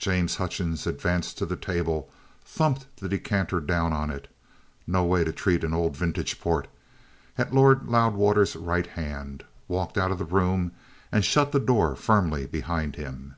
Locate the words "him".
12.96-13.36